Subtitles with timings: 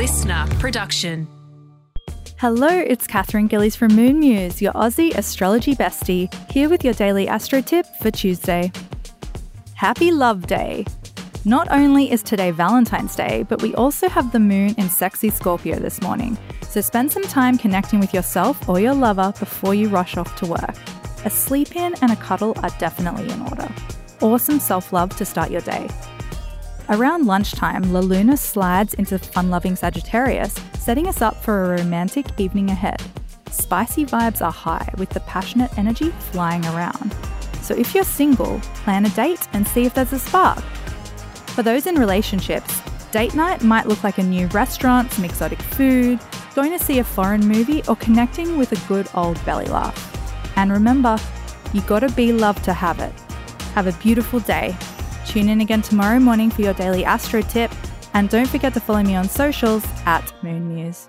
[0.00, 1.28] LiSTNR production.
[2.38, 7.28] Hello, it's Katherine Gillies from Moon Muse, your Aussie astrology bestie, here with your daily
[7.28, 8.72] astro tip for Tuesday.
[9.74, 10.86] Happy Love Day!
[11.44, 15.78] Not only is today Valentine's Day, but we also have the moon in sexy Scorpio
[15.78, 16.38] this morning.
[16.62, 20.46] So spend some time connecting with yourself or your lover before you rush off to
[20.46, 20.76] work.
[21.26, 23.68] A sleep in and a cuddle are definitely in order.
[24.22, 25.90] Awesome self love to start your day.
[26.90, 32.26] Around lunchtime, La Luna slides into fun loving Sagittarius, setting us up for a romantic
[32.36, 33.00] evening ahead.
[33.52, 37.14] Spicy vibes are high, with the passionate energy flying around.
[37.62, 40.58] So if you're single, plan a date and see if there's a spark.
[41.54, 42.82] For those in relationships,
[43.12, 46.18] date night might look like a new restaurant, some exotic food,
[46.56, 49.96] going to see a foreign movie, or connecting with a good old belly laugh.
[50.56, 51.18] And remember,
[51.72, 53.12] you gotta be loved to have it.
[53.76, 54.76] Have a beautiful day.
[55.26, 57.70] Tune in again tomorrow morning for your daily astro tip,
[58.14, 61.08] and don't forget to follow me on socials at Moon Muse.